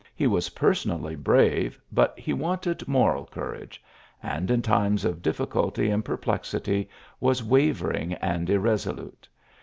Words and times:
He 0.15 0.25
was 0.25 0.49
personally 0.49 1.15
brave, 1.15 1.79
but 1.91 2.17
he 2.17 2.33
wanted 2.33 2.87
moral 2.87 3.27
courage, 3.27 3.83
and 4.23 4.49
in 4.49 4.63
times 4.63 5.05
of 5.05 5.21
difficulty 5.21 5.91
and 5.91 6.03
perplexity, 6.03 6.89
was 7.19 7.43
wavering 7.43 8.13
and 8.15 8.49
irresolute. 8.49 9.29